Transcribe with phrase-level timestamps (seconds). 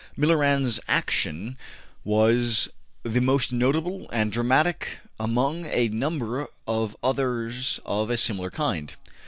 [0.17, 1.57] Millerand's action
[2.03, 2.67] was
[3.03, 8.95] the most notable and dramatic among a number of others of a similar kind.